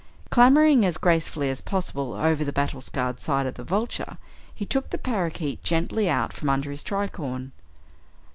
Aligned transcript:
Clambering 0.31 0.83
as 0.83 0.97
gracefully 0.97 1.51
as 1.51 1.61
possible 1.61 2.13
over 2.13 2.43
the 2.43 2.51
battle 2.51 2.81
scarred 2.81 3.19
side 3.19 3.45
of 3.45 3.53
the 3.53 3.63
Vulture, 3.63 4.17
he 4.51 4.65
took 4.65 4.89
the 4.89 4.97
parakeet 4.97 5.61
gently 5.63 6.09
out 6.09 6.33
from 6.33 6.49
under 6.49 6.71
his 6.71 6.81
tricorne. 6.81 7.51